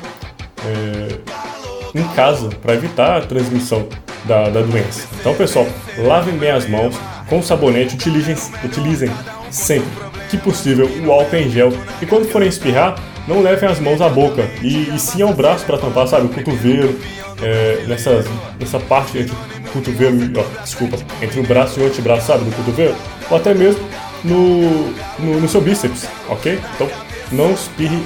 é, 0.62 1.98
em 1.98 2.06
casa 2.08 2.50
para 2.60 2.74
evitar 2.74 3.16
a 3.16 3.20
transmissão 3.22 3.88
da, 4.26 4.50
da, 4.50 4.60
doença. 4.60 5.08
Então, 5.18 5.34
pessoal, 5.34 5.66
lavem 5.96 6.36
bem 6.36 6.50
as 6.50 6.68
mãos 6.68 6.94
com 7.26 7.42
sabonete, 7.42 7.94
utilizem, 7.94 8.36
utilizem 8.62 9.10
sempre 9.50 9.88
que 10.28 10.36
possível 10.36 10.86
o 11.06 11.10
álcool 11.10 11.36
em 11.36 11.50
gel. 11.50 11.72
E 12.02 12.06
quando 12.06 12.28
forem 12.28 12.50
espirrar, 12.50 13.02
não 13.26 13.40
levem 13.40 13.66
as 13.66 13.80
mãos 13.80 14.02
à 14.02 14.10
boca 14.10 14.42
e, 14.60 14.94
e 14.94 14.98
sim 14.98 15.22
ao 15.22 15.32
braço 15.32 15.64
para 15.64 15.78
tampar, 15.78 16.06
sabe, 16.06 16.26
o 16.26 16.28
cotovelo, 16.28 16.94
é, 17.42 17.84
nessa, 17.86 18.22
nessa 18.60 18.78
parte 18.78 19.18
entre 19.18 19.34
cotovelo, 19.74 20.18
ó, 20.36 20.62
desculpa, 20.62 20.96
entre 21.20 21.40
o 21.40 21.42
braço 21.42 21.80
e 21.80 21.82
o 21.82 21.86
antebraço, 21.86 22.28
sabe, 22.28 22.44
do 22.44 22.56
cotovelo, 22.56 22.96
ou 23.30 23.36
até 23.36 23.52
mesmo 23.52 23.82
no, 24.22 24.90
no, 25.18 25.40
no 25.40 25.48
seu 25.48 25.60
bíceps, 25.60 26.06
ok? 26.28 26.58
Então 26.74 26.88
não 27.32 27.52
espirre 27.52 28.00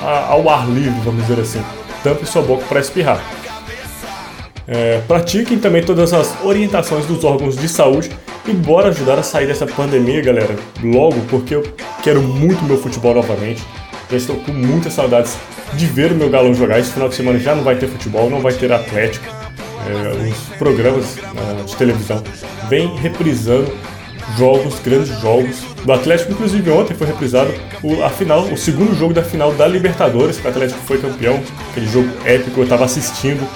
a, 0.00 0.26
ao 0.26 0.48
ar 0.48 0.68
livre, 0.68 1.00
vamos 1.04 1.26
dizer 1.26 1.40
assim. 1.40 1.62
Tampe 2.04 2.26
sua 2.26 2.42
boca 2.42 2.64
para 2.68 2.80
espirrar. 2.80 3.20
É, 4.66 5.00
pratiquem 5.08 5.58
também 5.58 5.82
todas 5.82 6.12
as 6.12 6.44
orientações 6.44 7.06
dos 7.06 7.24
órgãos 7.24 7.56
de 7.56 7.68
saúde 7.68 8.10
e 8.46 8.52
bora 8.52 8.88
ajudar 8.88 9.18
a 9.18 9.22
sair 9.22 9.46
dessa 9.46 9.66
pandemia, 9.66 10.20
galera. 10.20 10.54
Logo, 10.82 11.20
porque 11.28 11.54
eu 11.54 11.64
quero 12.02 12.22
muito 12.22 12.62
meu 12.64 12.78
futebol 12.78 13.14
novamente. 13.14 13.62
Já 14.10 14.16
estou 14.16 14.36
com 14.36 14.52
muitas 14.52 14.92
saudades 14.92 15.36
de 15.74 15.86
ver 15.86 16.12
o 16.12 16.14
meu 16.14 16.30
galão 16.30 16.54
jogar. 16.54 16.78
Esse 16.78 16.92
final 16.92 17.08
de 17.08 17.14
semana 17.14 17.38
já 17.38 17.54
não 17.54 17.62
vai 17.62 17.76
ter 17.76 17.88
futebol, 17.88 18.28
não 18.30 18.40
vai 18.40 18.52
ter 18.52 18.70
Atlético. 18.70 19.37
É, 19.86 20.30
os 20.30 20.56
programas 20.58 21.16
uh, 21.16 21.64
de 21.64 21.76
televisão 21.76 22.22
vêm 22.68 22.94
reprisando 22.96 23.72
jogos, 24.36 24.78
grandes 24.80 25.08
jogos 25.20 25.62
do 25.84 25.92
Atlético. 25.92 26.32
Inclusive 26.32 26.70
ontem 26.70 26.94
foi 26.94 27.06
reprisado 27.06 27.52
o, 27.82 28.02
a 28.02 28.10
final, 28.10 28.42
o 28.42 28.56
segundo 28.56 28.94
jogo 28.94 29.14
da 29.14 29.22
final 29.22 29.52
da 29.52 29.66
Libertadores, 29.66 30.38
que 30.38 30.46
o 30.46 30.50
Atlético 30.50 30.80
foi 30.80 30.98
campeão, 30.98 31.40
aquele 31.70 31.86
jogo 31.86 32.08
épico, 32.24 32.60
eu 32.60 32.64
estava 32.64 32.84
assistindo 32.84 33.48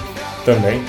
também. 0.45 0.81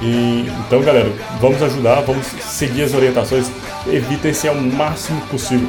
E, 0.00 0.46
então, 0.66 0.80
galera, 0.80 1.10
vamos 1.40 1.60
ajudar, 1.62 2.00
vamos 2.02 2.26
seguir 2.26 2.84
as 2.84 2.94
orientações, 2.94 3.50
evitem-se 3.86 4.48
ao 4.48 4.54
máximo 4.54 5.20
possível 5.22 5.68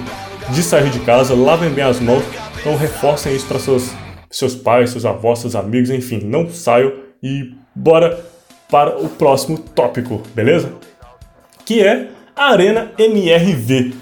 de 0.49 0.63
sair 0.63 0.89
de 0.89 0.99
casa, 0.99 1.33
lavem 1.33 1.69
bem 1.69 1.83
as 1.83 1.99
mãos, 1.99 2.23
então 2.59 2.75
reforcem 2.75 3.35
isso 3.35 3.47
para 3.47 3.59
seus, 3.59 3.91
seus 4.29 4.55
pais, 4.55 4.91
seus 4.91 5.05
avós, 5.05 5.39
seus 5.39 5.55
amigos, 5.55 5.89
enfim, 5.89 6.21
não 6.23 6.49
saiam 6.49 6.91
e 7.21 7.53
bora 7.75 8.23
para 8.69 8.99
o 8.99 9.09
próximo 9.09 9.57
tópico, 9.57 10.21
beleza? 10.33 10.71
Que 11.65 11.81
é 11.81 12.07
a 12.35 12.51
Arena 12.51 12.91
MRV. 12.97 13.93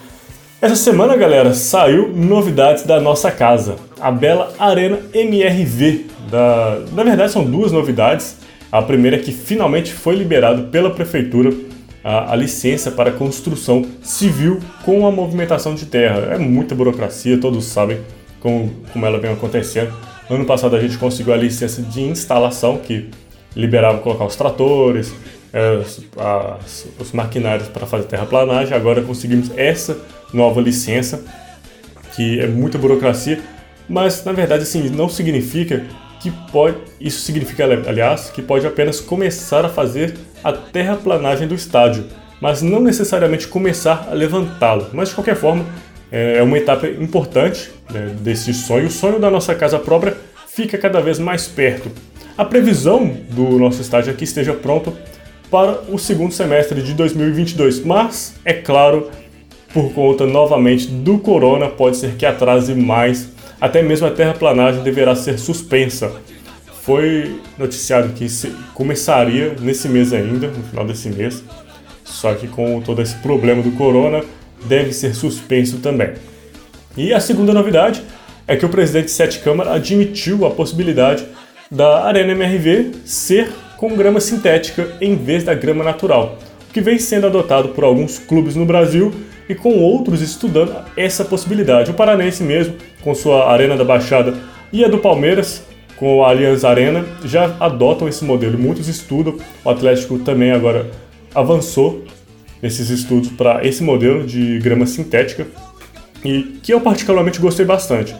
Essa 0.61 0.75
semana, 0.75 1.15
galera, 1.15 1.53
saiu 1.53 2.09
novidades 2.09 2.83
da 2.83 2.99
nossa 2.99 3.31
casa, 3.31 3.77
a 3.99 4.11
bela 4.11 4.53
Arena 4.59 4.99
MRV. 5.13 6.07
Da... 6.29 6.79
Na 6.91 7.03
verdade, 7.03 7.31
são 7.31 7.45
duas 7.45 7.71
novidades. 7.71 8.37
A 8.71 8.81
primeira 8.81 9.15
é 9.15 9.19
que 9.19 9.31
finalmente 9.31 9.93
foi 9.93 10.15
liberado 10.15 10.63
pela 10.63 10.89
prefeitura 10.89 11.53
a, 12.03 12.33
a, 12.33 12.35
licença 12.35 12.91
para 12.91 13.11
construção 13.11 13.85
civil 14.01 14.59
com 14.83 15.07
a 15.07 15.11
movimentação 15.11 15.73
de 15.73 15.85
terra. 15.85 16.33
É 16.33 16.37
muita 16.37 16.75
burocracia, 16.75 17.37
todos 17.37 17.65
sabem 17.65 17.99
como, 18.41 18.73
como 18.91 19.05
ela 19.05 19.19
vem 19.19 19.31
acontecendo. 19.31 19.93
Ano 20.29 20.45
passado 20.45 20.75
a 20.75 20.81
gente 20.81 20.97
conseguiu 20.97 21.33
a 21.33 21.37
licença 21.37 21.81
de 21.81 22.01
instalação, 22.01 22.77
que 22.77 23.09
liberava 23.55 23.99
colocar 23.99 24.25
os 24.25 24.35
tratores, 24.35 25.13
é, 25.53 25.81
as, 26.59 26.87
os 26.99 27.11
maquinários 27.11 27.67
para 27.67 27.85
fazer 27.85 28.05
terraplanagem. 28.05 28.75
Agora 28.75 29.01
conseguimos 29.01 29.51
essa 29.57 29.97
nova 30.33 30.61
licença, 30.61 31.23
que 32.15 32.39
é 32.39 32.47
muita 32.47 32.77
burocracia, 32.77 33.39
mas 33.87 34.23
na 34.23 34.31
verdade 34.31 34.63
assim, 34.63 34.89
não 34.89 35.09
significa 35.09 35.85
que 36.19 36.31
pode, 36.51 36.77
isso 36.99 37.21
significa, 37.21 37.63
aliás, 37.63 38.29
que 38.29 38.41
pode 38.41 38.65
apenas 38.65 38.99
começar 38.99 39.63
a 39.63 39.69
fazer 39.69 40.15
a 40.43 40.51
terraplanagem 40.51 41.47
do 41.47 41.55
estádio, 41.55 42.05
mas 42.41 42.61
não 42.61 42.79
necessariamente 42.79 43.47
começar 43.47 44.07
a 44.09 44.13
levantá-lo. 44.13 44.87
Mas 44.93 45.09
de 45.09 45.15
qualquer 45.15 45.35
forma, 45.35 45.65
é, 46.11 46.37
é 46.37 46.43
uma 46.43 46.57
etapa 46.57 46.87
importante 46.87 47.71
né, 47.91 48.15
desse 48.21 48.53
sonho. 48.53 48.87
O 48.87 48.91
sonho 48.91 49.19
da 49.19 49.29
nossa 49.29 49.53
casa 49.55 49.79
própria 49.79 50.15
fica 50.47 50.77
cada 50.77 51.01
vez 51.01 51.19
mais 51.19 51.47
perto. 51.47 51.91
A 52.37 52.45
previsão 52.45 53.17
do 53.31 53.57
nosso 53.57 53.81
estádio 53.81 54.11
aqui 54.11 54.23
esteja 54.23 54.53
pronto 54.53 54.93
para 55.49 55.81
o 55.89 55.97
segundo 55.97 56.31
semestre 56.31 56.83
de 56.83 56.93
2022, 56.93 57.83
mas 57.83 58.35
é 58.45 58.53
claro, 58.53 59.09
por 59.73 59.91
conta 59.91 60.27
novamente 60.27 60.85
do 60.85 61.17
corona, 61.17 61.67
pode 61.67 61.97
ser 61.97 62.13
que 62.13 62.27
atrase 62.27 62.75
mais 62.75 63.29
até 63.59 63.81
mesmo 63.81 64.05
a 64.05 64.11
terraplanagem 64.11 64.83
deverá 64.83 65.15
ser 65.15 65.39
suspensa. 65.39 66.11
Foi 66.83 67.41
noticiado 67.57 68.09
que 68.09 68.27
começaria 68.75 69.55
nesse 69.59 69.89
mês 69.89 70.13
ainda, 70.13 70.47
no 70.47 70.63
final 70.63 70.85
desse 70.85 71.09
mês, 71.09 71.43
só 72.03 72.35
que 72.35 72.47
com 72.47 72.79
todo 72.81 73.01
esse 73.01 73.15
problema 73.15 73.63
do 73.63 73.71
corona, 73.71 74.23
deve 74.65 74.93
ser 74.93 75.15
suspenso 75.15 75.79
também. 75.79 76.13
E 76.95 77.11
a 77.15 77.19
segunda 77.19 77.51
novidade 77.51 78.03
é 78.47 78.55
que 78.55 78.65
o 78.65 78.69
presidente 78.69 79.09
Sete 79.09 79.39
Câmara 79.39 79.73
admitiu 79.73 80.45
a 80.45 80.51
possibilidade 80.51 81.25
da 81.69 82.05
Arena 82.05 82.31
MRV 82.31 82.91
ser 83.05 83.49
com 83.77 83.95
grama 83.95 84.19
sintética 84.19 84.87
em 84.99 85.15
vez 85.15 85.43
da 85.43 85.53
grama 85.53 85.83
natural, 85.83 86.37
o 86.69 86.73
que 86.73 86.81
vem 86.81 86.97
sendo 86.97 87.27
adotado 87.27 87.69
por 87.69 87.83
alguns 87.83 88.17
clubes 88.17 88.55
no 88.55 88.65
Brasil 88.65 89.13
e 89.47 89.55
com 89.55 89.77
outros 89.77 90.21
estudando 90.21 90.75
essa 90.95 91.23
possibilidade. 91.23 91.91
O 91.91 91.93
Paranense 91.93 92.43
mesmo, 92.43 92.75
com 93.01 93.13
sua 93.13 93.51
Arena 93.51 93.77
da 93.77 93.83
Baixada, 93.83 94.35
e 94.71 94.83
a 94.83 94.87
do 94.87 94.97
Palmeiras, 94.97 95.63
com 95.95 96.23
a 96.23 96.29
Allianz 96.29 96.63
Arena, 96.65 97.05
já 97.23 97.55
adotam 97.59 98.07
esse 98.07 98.23
modelo. 98.23 98.57
Muitos 98.57 98.87
estudam, 98.87 99.37
o 99.63 99.69
Atlético 99.69 100.19
também 100.19 100.51
agora 100.51 100.89
avançou 101.33 102.03
nesses 102.61 102.89
estudos 102.89 103.29
para 103.29 103.65
esse 103.65 103.83
modelo 103.83 104.25
de 104.25 104.59
grama 104.59 104.85
sintética 104.85 105.47
e 106.25 106.59
que 106.61 106.73
eu 106.73 106.81
particularmente 106.81 107.39
gostei 107.39 107.65
bastante. 107.65 108.15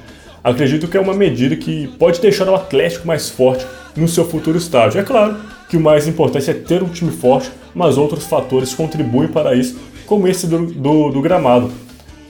Acredito 0.48 0.88
que 0.88 0.96
é 0.96 1.00
uma 1.01 1.13
medida 1.13 1.58
que 1.58 1.88
pode 2.00 2.22
deixar 2.22 2.48
o 2.48 2.56
Atlético 2.56 3.06
mais 3.06 3.30
forte 3.30 3.68
no 3.98 4.08
seu 4.08 4.24
futuro 4.24 4.58
estágio. 4.58 4.98
É 4.98 5.04
claro 5.04 5.36
que 5.68 5.75
o 5.75 5.80
mais 5.82 6.08
importante 6.08 6.50
é 6.50 6.54
ter 6.54 6.82
um 6.82 6.88
time 6.88 7.12
forte, 7.12 7.51
mas 7.75 7.98
outros 7.98 8.25
fatores 8.25 8.74
contribuem 8.74 9.27
para 9.27 9.54
isso, 9.54 9.77
como 10.06 10.25
esse 10.25 10.48
do, 10.48 10.68
do, 10.68 11.10
do 11.10 11.22
gramado. 11.22 11.70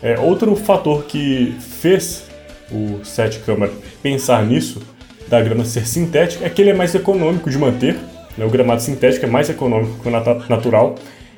É, 0.02 0.18
outro 0.18 0.56
fator 0.56 1.04
que 1.04 1.56
fez 1.60 2.24
o 2.72 3.06
Sete 3.06 3.38
Câmara 3.38 3.72
pensar 4.02 4.44
nisso, 4.44 4.82
da 5.28 5.40
grama 5.40 5.64
ser 5.64 5.86
sintética, 5.86 6.44
é 6.44 6.50
que 6.50 6.60
ele 6.60 6.72
é 6.72 6.74
mais 6.74 6.96
econômico 6.96 7.52
de 7.52 7.58
manter. 7.60 8.00
Né? 8.36 8.44
O 8.44 8.50
gramado 8.50 8.82
sintético 8.82 9.28
é 9.28 9.30
mais 9.30 9.48
econômico 9.48 9.94
que 10.02 10.10
o 10.10 10.12
natural 10.50 10.96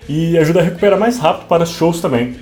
e 0.08 0.38
ajuda 0.38 0.62
a 0.62 0.64
recuperar 0.64 0.98
mais 0.98 1.20
rápido 1.20 1.46
para 1.50 1.66
shows 1.66 2.00
também. 2.00 2.38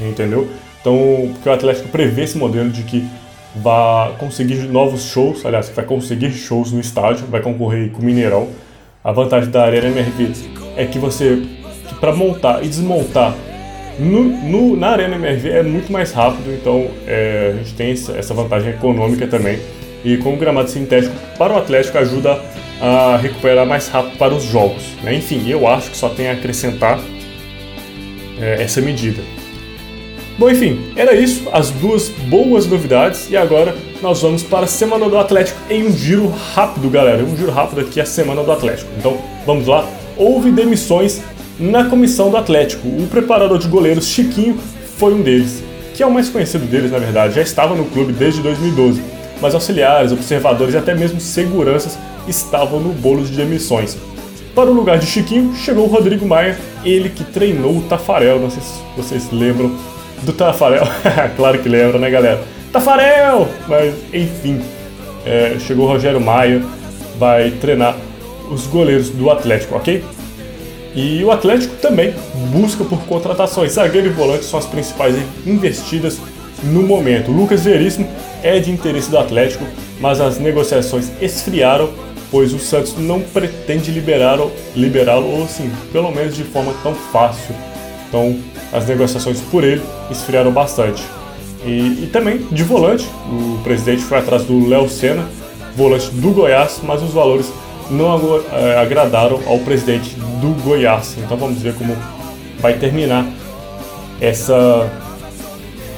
Entendeu? 0.00 0.48
Então, 0.80 1.30
porque 1.34 1.48
o 1.48 1.52
Atlético 1.52 1.88
prevê 1.90 2.24
esse 2.24 2.36
modelo 2.36 2.68
de 2.68 2.82
que 2.82 3.08
vai 3.56 4.14
conseguir 4.18 4.56
novos 4.68 5.04
shows, 5.04 5.44
aliás, 5.44 5.70
vai 5.70 5.84
conseguir 5.84 6.32
shows 6.32 6.72
no 6.72 6.80
estádio, 6.80 7.26
vai 7.26 7.40
concorrer 7.40 7.90
com 7.90 8.00
o 8.00 8.04
Mineirão. 8.04 8.48
A 9.04 9.12
vantagem 9.12 9.50
da 9.50 9.64
Arena 9.64 9.88
MRV 9.88 10.32
é 10.76 10.86
que 10.86 10.98
você 10.98 11.42
para 12.00 12.12
montar 12.12 12.64
e 12.64 12.68
desmontar 12.68 13.34
no, 13.98 14.22
no, 14.24 14.76
na 14.76 14.88
Arena 14.88 15.16
MRV 15.16 15.50
é 15.50 15.62
muito 15.62 15.92
mais 15.92 16.12
rápido, 16.12 16.52
então 16.52 16.88
é, 17.06 17.52
a 17.54 17.56
gente 17.58 17.74
tem 17.74 17.92
essa 17.92 18.34
vantagem 18.34 18.70
econômica 18.70 19.26
também. 19.26 19.60
E 20.04 20.16
com 20.16 20.34
o 20.34 20.36
gramado 20.36 20.68
sintético 20.68 21.14
para 21.38 21.52
o 21.52 21.58
Atlético 21.58 21.98
ajuda 21.98 22.40
a 22.80 23.16
recuperar 23.16 23.64
mais 23.64 23.86
rápido 23.88 24.18
para 24.18 24.34
os 24.34 24.42
jogos. 24.44 24.82
Né? 25.02 25.14
Enfim, 25.14 25.48
eu 25.48 25.68
acho 25.68 25.90
que 25.90 25.96
só 25.96 26.08
tem 26.08 26.28
a 26.28 26.32
acrescentar 26.32 26.98
é, 28.40 28.62
essa 28.62 28.80
medida. 28.80 29.22
Bom, 30.38 30.50
enfim, 30.50 30.80
era 30.96 31.14
isso, 31.14 31.48
as 31.52 31.70
duas 31.70 32.08
boas 32.08 32.66
novidades 32.66 33.28
e 33.30 33.36
agora 33.36 33.76
nós 34.00 34.22
vamos 34.22 34.42
para 34.42 34.64
a 34.64 34.66
Semana 34.66 35.08
do 35.08 35.18
Atlético 35.18 35.58
em 35.70 35.86
um 35.86 35.92
giro 35.96 36.32
rápido, 36.54 36.88
galera. 36.88 37.22
Um 37.22 37.36
giro 37.36 37.52
rápido 37.52 37.82
aqui 37.82 38.00
a 38.00 38.06
Semana 38.06 38.42
do 38.42 38.50
Atlético. 38.50 38.90
Então, 38.98 39.18
vamos 39.46 39.66
lá. 39.66 39.86
Houve 40.16 40.50
demissões 40.50 41.20
na 41.60 41.84
comissão 41.84 42.30
do 42.30 42.36
Atlético. 42.36 42.88
O 42.88 43.06
preparador 43.08 43.58
de 43.58 43.68
goleiros 43.68 44.06
Chiquinho 44.06 44.58
foi 44.96 45.14
um 45.14 45.20
deles, 45.20 45.62
que 45.94 46.02
é 46.02 46.06
o 46.06 46.10
mais 46.10 46.28
conhecido 46.28 46.64
deles, 46.64 46.90
na 46.90 46.98
verdade, 46.98 47.34
já 47.34 47.42
estava 47.42 47.74
no 47.74 47.84
clube 47.84 48.12
desde 48.12 48.40
2012, 48.40 49.02
mas 49.40 49.54
auxiliares, 49.54 50.12
observadores 50.12 50.74
e 50.74 50.78
até 50.78 50.94
mesmo 50.94 51.20
seguranças 51.20 51.98
estavam 52.26 52.80
no 52.80 52.92
bolo 52.92 53.22
de 53.22 53.36
demissões. 53.36 53.98
Para 54.54 54.70
o 54.70 54.72
lugar 54.72 54.98
de 54.98 55.06
Chiquinho 55.06 55.54
chegou 55.54 55.84
o 55.84 55.88
Rodrigo 55.88 56.26
Maia, 56.26 56.58
ele 56.84 57.10
que 57.10 57.24
treinou 57.24 57.76
o 57.76 57.82
Tafarel, 57.82 58.40
não 58.40 58.50
sei 58.50 58.62
se 58.62 58.80
vocês 58.96 59.28
lembram 59.30 59.72
do 60.22 60.32
Tafarel, 60.32 60.84
claro 61.36 61.58
que 61.58 61.68
lembra, 61.68 61.98
né 61.98 62.10
galera? 62.10 62.40
Tafarel! 62.72 63.48
Mas 63.68 63.94
enfim, 64.12 64.60
é, 65.26 65.56
chegou 65.60 65.86
o 65.86 65.88
Rogério 65.88 66.20
Maia, 66.20 66.62
vai 67.18 67.50
treinar 67.50 67.96
os 68.50 68.66
goleiros 68.66 69.10
do 69.10 69.30
Atlético, 69.30 69.76
ok? 69.76 70.02
E 70.94 71.24
o 71.24 71.30
Atlético 71.30 71.74
também 71.76 72.14
busca 72.50 72.84
por 72.84 73.00
contratações. 73.04 73.72
Zagueiro 73.72 74.08
e 74.08 74.10
volante 74.10 74.44
são 74.44 74.58
as 74.58 74.66
principais 74.66 75.16
investidas 75.46 76.18
no 76.62 76.82
momento. 76.82 77.30
Lucas 77.30 77.64
Veríssimo 77.64 78.06
é 78.42 78.58
de 78.58 78.70
interesse 78.70 79.10
do 79.10 79.18
Atlético, 79.18 79.64
mas 80.00 80.20
as 80.20 80.38
negociações 80.38 81.10
esfriaram, 81.20 81.90
pois 82.30 82.52
o 82.52 82.58
Santos 82.58 82.96
não 82.98 83.20
pretende 83.20 83.90
liberá-lo, 83.90 84.52
liberá-lo, 84.76 85.26
ou 85.26 85.44
assim, 85.44 85.70
pelo 85.92 86.10
menos 86.10 86.36
de 86.36 86.44
forma 86.44 86.74
tão 86.82 86.94
fácil. 86.94 87.54
Então, 88.12 88.36
as 88.70 88.86
negociações 88.86 89.40
por 89.40 89.64
ele 89.64 89.80
esfriaram 90.10 90.52
bastante. 90.52 91.02
E, 91.64 92.04
e 92.04 92.10
também 92.12 92.46
de 92.50 92.62
volante, 92.62 93.08
o 93.26 93.58
presidente 93.64 94.02
foi 94.02 94.18
atrás 94.18 94.44
do 94.44 94.68
Léo 94.68 94.86
Senna, 94.86 95.26
volante 95.74 96.10
do 96.10 96.30
Goiás, 96.30 96.80
mas 96.82 97.02
os 97.02 97.10
valores 97.10 97.50
não 97.90 98.42
é, 98.52 98.76
agradaram 98.76 99.40
ao 99.46 99.58
presidente 99.60 100.14
do 100.42 100.62
Goiás. 100.62 101.16
Então 101.16 101.38
vamos 101.38 101.62
ver 101.62 101.72
como 101.72 101.96
vai 102.58 102.74
terminar 102.74 103.26
essa, 104.20 104.92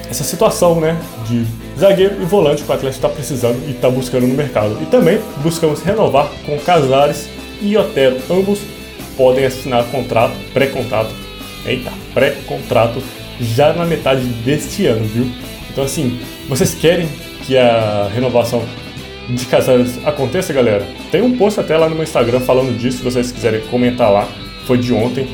essa 0.09 0.23
situação 0.23 0.79
né, 0.79 0.97
de 1.27 1.45
zagueiro 1.77 2.21
e 2.21 2.25
volante 2.25 2.63
que 2.63 2.71
o 2.71 2.73
Atlético 2.73 3.05
está 3.05 3.09
precisando 3.09 3.61
e 3.67 3.71
está 3.71 3.89
buscando 3.89 4.25
no 4.25 4.35
mercado. 4.35 4.77
E 4.81 4.85
também 4.85 5.19
buscamos 5.43 5.81
renovar 5.81 6.29
com 6.45 6.57
Casares 6.59 7.27
e 7.61 7.75
Otero. 7.75 8.15
Ambos 8.29 8.59
podem 9.17 9.43
assinar 9.43 9.83
contrato, 9.85 10.33
pré-contrato, 10.53 11.24
eita, 11.65 11.91
pré-contrato 12.13 13.01
já 13.39 13.73
na 13.73 13.85
metade 13.85 14.21
deste 14.45 14.85
ano, 14.85 15.05
viu? 15.05 15.29
Então 15.69 15.83
assim, 15.83 16.19
vocês 16.47 16.73
querem 16.73 17.07
que 17.45 17.57
a 17.57 18.09
renovação 18.13 18.63
de 19.29 19.45
casais 19.45 19.99
aconteça, 20.05 20.53
galera, 20.53 20.85
tem 21.11 21.21
um 21.21 21.37
post 21.37 21.59
até 21.59 21.77
lá 21.77 21.89
no 21.89 21.95
meu 21.95 22.03
Instagram 22.03 22.39
falando 22.39 22.77
disso, 22.77 22.97
se 22.97 23.03
vocês 23.03 23.31
quiserem 23.31 23.61
comentar 23.61 24.11
lá, 24.11 24.27
foi 24.65 24.77
de 24.77 24.93
ontem. 24.93 25.27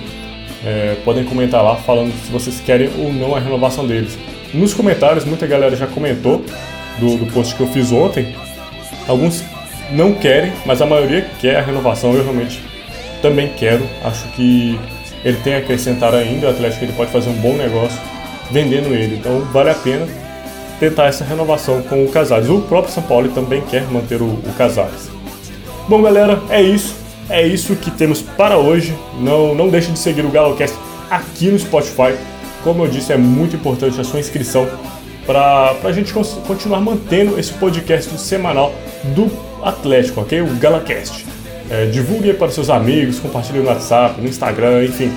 É, 0.64 0.96
podem 1.04 1.24
comentar 1.24 1.64
lá 1.64 1.76
falando 1.76 2.14
se 2.24 2.32
vocês 2.32 2.60
querem 2.60 2.90
ou 3.00 3.12
não 3.12 3.36
a 3.36 3.40
renovação 3.40 3.86
deles. 3.88 4.18
Nos 4.54 4.74
comentários, 4.74 5.26
muita 5.26 5.48
galera 5.48 5.76
já 5.76 5.88
comentou 5.88 6.46
do, 7.00 7.18
do 7.18 7.26
post 7.32 7.56
que 7.56 7.62
eu 7.62 7.68
fiz 7.68 7.92
ontem. 7.92 8.36
Alguns 9.08 9.44
não 9.92 10.14
querem, 10.14 10.54
mas 10.66 10.82
a 10.82 10.86
maioria 10.86 11.28
quer 11.40 11.58
a 11.58 11.62
renovação. 11.62 12.14
Eu 12.14 12.24
realmente 12.24 12.62
também 13.22 13.52
quero. 13.58 13.88
Acho 14.04 14.28
que 14.30 14.80
ele 15.24 15.38
tem 15.38 15.56
a 15.56 15.58
acrescentar 15.60 16.14
ainda. 16.14 16.48
O 16.48 16.50
Atlético 16.50 16.86
ele 16.86 16.94
pode 16.94 17.12
fazer 17.12 17.30
um 17.30 17.34
bom 17.34 17.54
negócio 17.54 18.00
vendendo 18.52 18.94
ele. 18.94 19.16
Então 19.16 19.42
vale 19.52 19.70
a 19.70 19.76
pena 19.76 20.08
tentar 20.80 21.06
essa 21.06 21.24
renovação 21.24 21.82
com 21.84 22.04
o 22.04 22.10
Casares. 22.10 22.50
O 22.50 22.62
próprio 22.62 22.94
São 22.94 23.04
Paulo 23.04 23.30
também 23.30 23.62
quer 23.62 23.84
manter 23.84 24.22
o, 24.22 24.26
o 24.26 24.54
Casares. 24.58 25.10
Bom, 25.88 26.02
galera, 26.02 26.42
é 26.50 26.62
isso. 26.62 26.96
É 27.30 27.46
isso 27.46 27.76
que 27.76 27.92
temos 27.92 28.22
para 28.22 28.58
hoje. 28.58 28.94
Não, 29.20 29.56
não 29.56 29.70
deixe 29.70 29.92
de 29.92 30.00
seguir 30.00 30.26
o 30.26 30.30
GaloCast 30.30 30.76
aqui 31.10 31.48
no 31.48 31.60
Spotify. 31.60 32.16
Como 32.64 32.84
eu 32.84 32.90
disse, 32.90 33.14
é 33.14 33.18
muito 33.18 33.56
importante 33.56 34.00
a 34.00 34.04
sua 34.04 34.20
inscrição 34.20 34.68
para 35.26 35.76
a 35.84 35.92
gente 35.92 36.14
continuar 36.48 36.82
mantendo 36.82 37.40
esse 37.40 37.54
podcast 37.54 38.18
semanal 38.20 38.74
do 39.16 39.32
Atlético, 39.64 40.22
ok? 40.22 40.42
O 40.42 40.56
GalaCast. 40.56 41.26
É, 41.72 41.86
divulgue 41.86 42.34
para 42.34 42.52
seus 42.52 42.70
amigos, 42.70 43.18
compartilhe 43.18 43.60
no 43.60 43.70
WhatsApp, 43.70 44.20
no 44.20 44.28
Instagram, 44.28 44.84
enfim. 44.84 45.10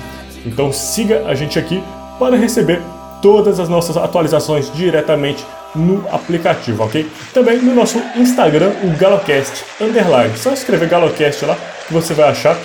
Então 0.47 0.73
siga 0.73 1.25
a 1.27 1.35
gente 1.35 1.59
aqui 1.59 1.83
para 2.17 2.37
receber 2.37 2.81
todas 3.21 3.59
as 3.59 3.69
nossas 3.69 3.97
atualizações 3.97 4.73
diretamente 4.73 5.45
no 5.75 6.07
aplicativo, 6.13 6.85
ok? 6.85 7.11
Também 7.33 7.59
no 7.59 7.75
nosso 7.75 8.01
Instagram, 8.17 8.71
o 8.85 8.97
Galocast 8.97 9.65
Underline. 9.81 10.37
Só 10.39 10.53
escrever 10.53 10.89
Galocast 10.89 11.45
lá 11.45 11.59
que 11.89 11.93
você 11.93 12.15
vai 12.15 12.29
achar. 12.29 12.57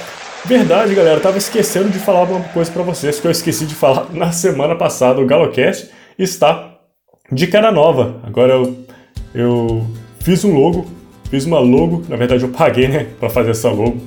Verdade, 0.46 0.94
galera, 0.94 1.18
eu 1.18 1.22
tava 1.22 1.40
esquecendo 1.40 1.90
de 1.90 1.98
falar 1.98 2.24
uma 2.24 2.42
coisa 2.42 2.72
para 2.72 2.84
vocês 2.84 3.20
que 3.20 3.26
eu 3.26 3.32
esqueci 3.32 3.66
de 3.66 3.74
falar 3.74 4.06
na 4.14 4.32
semana 4.32 4.76
passada. 4.76 5.20
O 5.20 5.26
Galocast 5.26 5.90
está 6.18 6.76
de 7.32 7.48
cara 7.48 7.72
nova. 7.72 8.22
Agora 8.24 8.54
eu, 8.54 8.86
eu 9.34 9.88
fiz 10.20 10.46
um 10.46 10.54
logo, 10.54 10.86
fiz 11.30 11.46
uma 11.46 11.60
logo, 11.60 12.04
na 12.10 12.16
verdade 12.16 12.44
eu 12.44 12.50
paguei, 12.50 12.88
né, 12.88 13.08
para 13.20 13.30
fazer 13.30 13.52
essa 13.52 13.70
logo. 13.70 13.98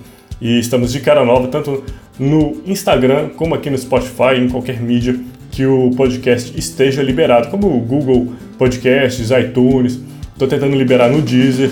E 0.40 0.58
estamos 0.58 0.90
de 0.90 1.00
cara 1.00 1.24
nova, 1.24 1.46
tanto 1.48 1.84
no 2.18 2.60
Instagram 2.66 3.30
como 3.36 3.54
aqui 3.54 3.70
no 3.70 3.78
Spotify, 3.78 4.38
em 4.38 4.48
qualquer 4.48 4.80
mídia 4.80 5.18
que 5.50 5.64
o 5.64 5.90
podcast 5.96 6.58
esteja 6.58 7.02
liberado, 7.02 7.48
como 7.48 7.68
o 7.68 7.80
Google 7.80 8.32
Podcasts, 8.58 9.30
iTunes. 9.30 10.00
Estou 10.32 10.48
tentando 10.48 10.74
liberar 10.74 11.08
no 11.08 11.22
Deezer. 11.22 11.70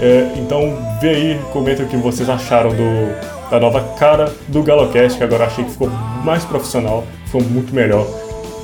É, 0.00 0.32
então 0.36 0.76
vê 1.00 1.10
aí, 1.10 1.40
comenta 1.52 1.82
o 1.82 1.86
que 1.86 1.96
vocês 1.96 2.28
acharam 2.28 2.70
do, 2.70 3.50
da 3.50 3.58
nova 3.58 3.80
cara 3.98 4.32
do 4.48 4.62
Galocast, 4.62 5.16
que 5.16 5.24
agora 5.24 5.44
achei 5.44 5.64
que 5.64 5.70
ficou 5.70 5.88
mais 6.24 6.44
profissional, 6.44 7.06
ficou 7.24 7.42
muito 7.42 7.74
melhor. 7.74 8.06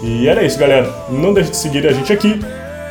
E 0.02 0.28
era 0.28 0.42
isso, 0.42 0.58
galera. 0.58 0.92
Não 1.08 1.32
deixe 1.32 1.50
de 1.50 1.56
seguir 1.56 1.86
a 1.86 1.92
gente 1.92 2.12
aqui 2.12 2.40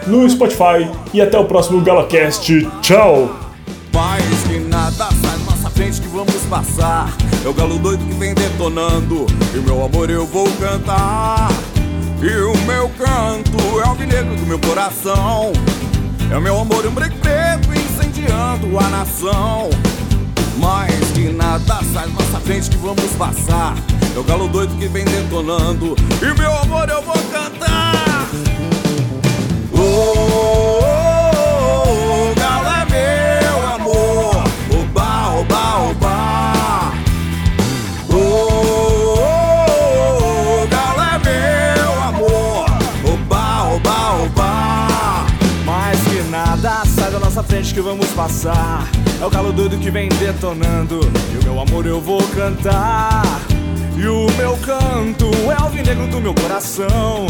no 0.08 0.30
Spotify 0.30 0.90
e 1.14 1.22
até 1.22 1.38
o 1.38 1.46
próximo 1.46 1.82
GaloCast. 1.82 2.68
Tchau! 2.82 3.46
Mais 3.94 4.44
que 4.44 4.60
nada 4.60 5.08
sai 5.22 5.38
nossa 5.46 5.70
frente 5.70 6.02
que 6.02 6.08
vamos 6.08 6.42
passar. 6.50 7.14
É 7.44 7.48
o 7.48 7.54
galo 7.54 7.80
doido 7.80 8.06
que 8.06 8.14
vem 8.14 8.34
detonando. 8.34 9.26
E 9.54 9.58
meu 9.60 9.84
amor 9.84 10.10
eu 10.10 10.26
vou 10.26 10.48
cantar. 10.60 11.50
E 12.22 12.28
o 12.28 12.58
meu 12.66 12.90
canto 12.98 13.80
é 13.80 13.90
o 13.90 13.96
vinegro 13.96 14.36
do 14.36 14.46
meu 14.46 14.60
coração. 14.60 15.54
É 16.32 16.38
o 16.38 16.42
meu 16.42 16.60
amor 16.60 16.86
um 16.86 16.92
break 16.92 17.16
preto 17.20 17.70
incendiando 17.74 18.78
a 18.80 18.90
nação. 18.90 19.70
Mais 20.58 21.12
que 21.12 21.30
nada 21.32 21.80
sai 21.94 22.08
nossa 22.08 22.40
frente 22.40 22.70
que 22.70 22.78
vamos 22.78 23.12
passar. 23.18 23.76
É 24.16 24.20
o 24.20 24.24
galo 24.24 24.48
doido 24.48 24.76
que 24.78 24.88
vem 24.88 25.06
detonando. 25.06 25.96
E 26.22 26.40
meu 26.40 26.54
amor 26.58 26.90
eu 26.90 27.02
vou 27.02 27.18
cantar. 27.32 28.28
Frente 47.56 47.74
que 47.74 47.82
vamos 47.82 48.08
passar. 48.12 48.88
É 49.22 49.26
o 49.26 49.30
galo 49.30 49.52
doido 49.52 49.78
que 49.78 49.90
vem 49.90 50.10
detonando. 50.10 51.00
E 51.34 51.38
o 51.38 51.44
meu 51.44 51.62
amor 51.62 51.86
eu 51.86 52.02
vou 52.02 52.22
cantar. 52.30 53.24
E 53.98 54.08
o 54.08 54.28
meu 54.38 54.58
canto 54.58 55.32
é 55.58 55.64
o 55.64 55.70
vinegro 55.70 56.08
do 56.08 56.20
meu 56.20 56.34
coração. 56.34 57.28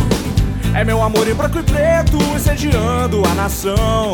É 0.75 0.83
meu 0.83 1.01
amor 1.01 1.25
em 1.25 1.33
branco 1.33 1.57
e 1.57 1.63
preto 1.63 2.17
incendiando 2.35 3.23
a 3.25 3.33
nação. 3.33 4.13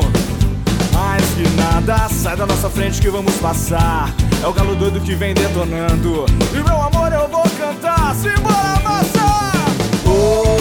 Mais 0.94 1.24
que 1.32 1.50
nada 1.56 2.08
sai 2.08 2.38
da 2.38 2.46
nossa 2.46 2.70
frente 2.70 3.02
que 3.02 3.10
vamos 3.10 3.34
passar. 3.38 4.14
É 4.44 4.46
o 4.46 4.54
galo 4.54 4.76
doido 4.76 5.02
que 5.02 5.16
vem 5.16 5.34
detonando. 5.34 6.26
E 6.54 6.64
meu 6.64 6.80
amor 6.80 7.12
eu 7.12 7.28
vou 7.28 7.42
cantar. 7.58 8.14
Simbora, 8.14 8.80
massa! 8.84 9.20
Oh, 10.06 10.44
oh, 10.46 10.61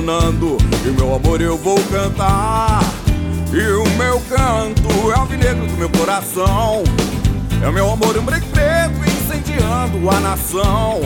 E 0.00 0.90
meu 0.92 1.14
amor 1.14 1.42
eu 1.42 1.58
vou 1.58 1.78
cantar. 1.90 2.80
E 3.52 3.60
o 3.60 3.84
meu 3.98 4.18
canto 4.30 5.12
é 5.14 5.20
o 5.20 5.26
vinegro 5.26 5.66
do 5.66 5.76
meu 5.76 5.90
coração. 5.90 6.82
É 7.62 7.68
o 7.68 7.72
meu 7.72 7.92
amor 7.92 8.16
um 8.16 8.22
break 8.22 8.46
preto 8.48 8.94
incendiando 9.04 10.08
a 10.08 10.20
nação. 10.20 11.00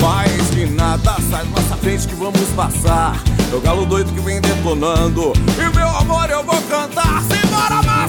Mais 0.00 0.50
que 0.50 0.66
nada 0.66 1.16
sai 1.28 1.44
da 1.46 1.60
nossa 1.60 1.76
frente 1.76 2.06
que 2.06 2.14
vamos 2.14 2.48
passar. 2.50 3.20
É 3.52 3.56
o 3.56 3.60
galo 3.60 3.84
doido 3.84 4.12
que 4.12 4.20
vem 4.20 4.40
detonando. 4.40 5.32
E 5.58 5.76
meu 5.76 5.88
amor 5.88 6.30
eu 6.30 6.44
vou 6.44 6.62
cantar. 6.62 7.22
Simbora, 7.22 7.82
mais! 7.82 8.06